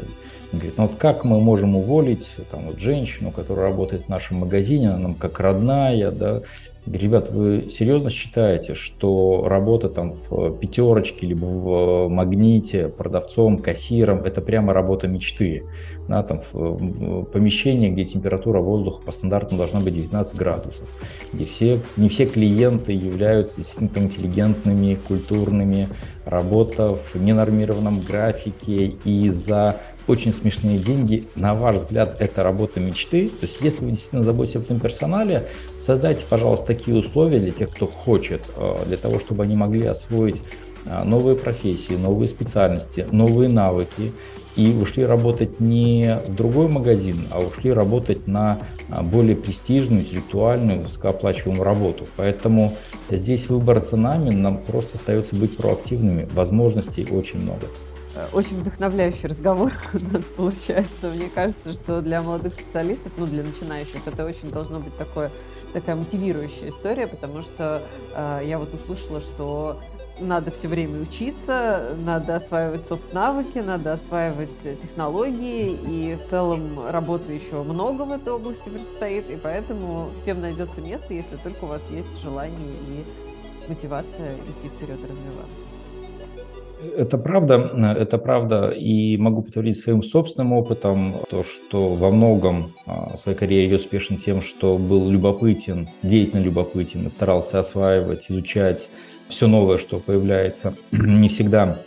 Он 0.53 0.59
говорит, 0.59 0.79
ну 0.79 0.87
вот 0.87 0.97
как 0.97 1.25
мы 1.25 1.41
можем 1.41 1.77
уволить 1.77 2.29
там, 2.51 2.67
вот, 2.67 2.79
женщину, 2.79 3.31
которая 3.31 3.69
работает 3.69 4.07
в 4.07 4.09
нашем 4.09 4.39
магазине, 4.39 4.89
она 4.89 4.99
нам 4.99 5.15
как 5.15 5.39
родная, 5.41 6.11
да, 6.11 6.43
Ребят, 6.87 7.31
вы 7.31 7.69
серьезно 7.69 8.09
считаете, 8.09 8.75
что 8.75 9.45
работа 9.47 9.91
там 9.91 10.15
в 10.29 10.57
пятерочке, 10.57 11.27
либо 11.27 11.45
в 11.45 12.09
магните, 12.09 12.89
продавцом, 12.89 13.59
кассиром, 13.59 14.25
это 14.25 14.41
прямо 14.41 14.73
работа 14.73 15.07
мечты? 15.07 15.65
Да, 16.09 16.23
там 16.23 16.41
в 16.53 17.25
помещении, 17.25 17.91
где 17.91 18.05
температура 18.05 18.61
воздуха 18.61 19.03
по 19.03 19.13
стандарту 19.13 19.57
должна 19.57 19.81
быть 19.81 19.95
19 19.95 20.37
градусов, 20.37 20.89
где 21.33 21.45
все, 21.45 21.81
не 21.97 22.09
все 22.09 22.27
клиенты 22.27 22.93
являются 22.93 23.59
действительно 23.59 24.05
интеллигентными, 24.05 24.99
культурными, 25.07 25.89
работа 26.25 26.97
в 26.97 27.17
ненормированном 27.17 28.01
графике 28.01 28.95
и 29.05 29.31
за 29.31 29.77
очень 30.07 30.33
смешные 30.33 30.79
деньги, 30.79 31.25
на 31.37 31.55
ваш 31.55 31.77
взгляд, 31.77 32.17
это 32.21 32.43
работа 32.43 32.81
мечты? 32.81 33.29
То 33.29 33.47
есть, 33.47 33.61
если 33.61 33.85
вы 33.85 33.93
действительно 33.93 34.23
заботитесь 34.23 34.57
об 34.57 34.63
этом 34.63 34.81
персонале, 34.81 35.47
создайте, 35.79 36.25
пожалуйста, 36.29 36.70
такие 36.71 36.97
условия 36.97 37.41
для 37.41 37.51
тех, 37.51 37.71
кто 37.71 37.89
хочет, 37.89 38.43
э, 38.57 38.85
для 38.87 38.97
того, 38.97 39.19
чтобы 39.19 39.43
они 39.43 39.57
могли 39.57 39.87
освоить 39.87 40.41
а, 40.87 41.05
новые 41.05 41.37
профессии, 41.37 41.95
новые 41.95 42.29
специальности, 42.29 43.07
новые 43.11 43.51
навыки 43.51 44.13
и 44.57 44.73
ушли 44.81 45.05
работать 45.05 45.61
не 45.61 46.21
в 46.27 46.35
другой 46.35 46.69
магазин, 46.69 47.27
а 47.33 47.41
ушли 47.41 47.73
работать 47.73 48.27
на 48.27 48.59
а, 48.89 49.03
более 49.03 49.37
престижную, 49.37 50.03
интеллектуальную, 50.03 50.83
высокооплачиваемую 50.83 51.65
работу. 51.65 52.07
Поэтому 52.17 52.73
здесь 53.11 53.49
выбор 53.49 53.81
за 53.81 53.97
нами, 53.97 54.31
нам 54.31 54.59
просто 54.59 54.97
остается 54.97 55.35
быть 55.37 55.57
проактивными. 55.57 56.29
Возможностей 56.33 57.07
очень 57.11 57.43
много. 57.43 57.67
Очень 58.33 58.61
вдохновляющий 58.61 59.29
разговор 59.29 59.73
у 59.93 60.13
нас 60.13 60.23
получается. 60.37 61.11
Мне 61.15 61.29
кажется, 61.33 61.73
что 61.73 62.01
для 62.01 62.23
молодых 62.23 62.55
специалистов, 62.55 63.13
ну, 63.17 63.27
для 63.27 63.43
начинающих, 63.43 64.01
это 64.07 64.25
очень 64.25 64.51
должно 64.51 64.81
быть 64.81 64.97
такое, 64.97 65.31
такая 65.73 65.97
мотивирующая 65.97 66.71
история, 66.71 67.07
потому 67.07 67.43
что 67.43 67.83
э, 68.15 68.43
я 68.45 68.59
вот 68.59 68.73
услышала, 68.75 69.21
что 69.21 69.81
надо 70.21 70.51
все 70.51 70.69
время 70.69 71.01
учиться, 71.01 71.97
надо 72.05 72.37
осваивать 72.37 72.87
софт-навыки, 72.87 73.59
надо 73.59 73.93
осваивать 73.93 74.51
технологии, 74.63 75.73
и 75.73 76.17
в 76.17 76.31
целом 76.31 76.89
работы 76.89 77.33
еще 77.33 77.63
много 77.63 78.03
в 78.03 78.13
этой 78.13 78.33
области 78.33 78.69
предстоит, 78.69 79.31
и 79.31 79.37
поэтому 79.37 80.11
всем 80.21 80.41
найдется 80.41 80.81
место, 80.81 81.15
если 81.15 81.37
только 81.37 81.65
у 81.65 81.69
вас 81.69 81.83
есть 81.91 82.21
желание 82.23 82.75
и 82.89 83.05
мотивация 83.69 84.35
идти 84.35 84.69
вперед 84.69 84.99
развиваться. 85.03 85.80
Это 86.97 87.19
правда, 87.19 87.95
это 87.99 88.19
правда, 88.19 88.69
и 88.69 89.17
могу 89.17 89.43
подтвердить 89.43 89.79
своим 89.79 90.03
собственным 90.03 90.53
опытом 90.53 91.17
то, 91.29 91.43
что 91.43 91.95
во 91.95 92.11
многом 92.11 92.73
а, 92.87 93.17
своей 93.17 93.37
карьере 93.37 93.69
я 93.69 93.77
успешен 93.77 94.17
тем, 94.17 94.41
что 94.41 94.79
был 94.79 95.11
любопытен, 95.11 95.89
деятельно 96.03 96.43
любопытен, 96.43 97.09
старался 97.11 97.59
осваивать, 97.59 98.31
изучать 98.31 98.89
все 99.29 99.47
новое, 99.47 99.79
что 99.79 99.99
появляется. 99.99 100.75
Не 100.91 101.29
всегда 101.29 101.79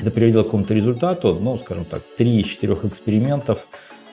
это 0.00 0.10
приводило 0.10 0.42
к 0.42 0.46
какому-то 0.46 0.72
результату, 0.72 1.38
ну, 1.40 1.58
скажем 1.58 1.84
так, 1.84 2.02
три 2.16 2.40
из 2.40 2.46
четырех 2.46 2.84
экспериментов 2.84 3.66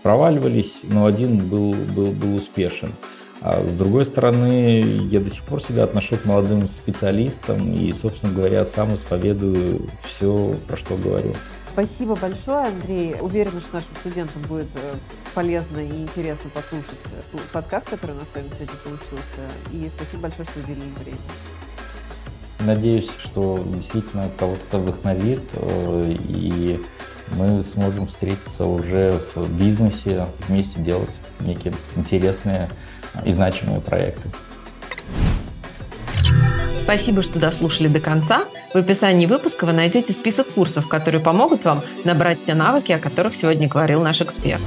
проваливались, 0.03 0.79
но 0.83 1.05
один 1.05 1.47
был, 1.47 1.73
был, 1.73 2.11
был 2.11 2.35
успешен. 2.35 2.91
А 3.41 3.63
с 3.63 3.71
другой 3.71 4.05
стороны, 4.05 4.81
я 5.09 5.19
до 5.19 5.29
сих 5.29 5.43
пор 5.43 5.61
себя 5.61 5.83
отношу 5.83 6.17
к 6.17 6.25
молодым 6.25 6.67
специалистам 6.67 7.71
и, 7.73 7.93
собственно 7.93 8.33
говоря, 8.33 8.65
сам 8.65 8.95
исповедую 8.95 9.89
все, 10.03 10.55
про 10.67 10.75
что 10.75 10.95
говорю. 10.95 11.33
Спасибо 11.71 12.15
большое, 12.15 12.65
Андрей. 12.65 13.15
Уверена, 13.21 13.59
что 13.59 13.75
нашим 13.75 13.95
студентам 13.99 14.41
будет 14.43 14.67
э, 14.73 14.95
полезно 15.35 15.77
и 15.77 16.01
интересно 16.01 16.49
послушать 16.49 16.97
э, 17.05 17.37
подкаст, 17.53 17.87
который 17.87 18.15
у 18.15 18.19
нас 18.19 18.27
с 18.31 18.35
вами 18.35 18.49
сегодня 18.55 18.75
получился. 18.83 19.43
И 19.71 19.87
спасибо 19.95 20.23
большое, 20.23 20.47
что 20.47 20.59
уделили 20.59 20.89
время. 20.99 21.19
Надеюсь, 22.61 23.09
что 23.19 23.63
действительно 23.75 24.31
кого-то 24.39 24.61
это 24.67 24.77
вдохновит, 24.79 25.43
э, 25.53 26.15
и 26.27 26.79
мы 27.35 27.61
сможем 27.61 28.07
встретиться 28.07 28.65
уже 28.65 29.21
в 29.35 29.53
бизнесе, 29.55 30.25
вместе 30.47 30.81
делать 30.81 31.19
некие 31.39 31.75
интересные 31.95 32.69
и 33.25 33.31
значимые 33.31 33.81
проекты. 33.81 34.29
Спасибо, 36.87 37.21
что 37.21 37.37
дослушали 37.37 37.89
до 37.89 37.99
конца. 37.99 38.45
В 38.73 38.77
описании 38.77 39.25
выпуска 39.25 39.65
вы 39.65 39.73
найдете 39.73 40.13
список 40.13 40.47
курсов, 40.47 40.87
которые 40.87 41.21
помогут 41.21 41.65
вам 41.65 41.81
набрать 42.05 42.45
те 42.45 42.53
навыки, 42.53 42.93
о 42.93 42.99
которых 42.99 43.35
сегодня 43.35 43.67
говорил 43.67 44.01
наш 44.01 44.21
эксперт. 44.21 44.63